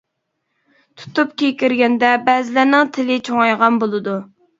[1.01, 4.17] تۇتۇپ كېكىرگەندە بەزىلەرنىڭ تىلى چوڭايغان بولىدۇ.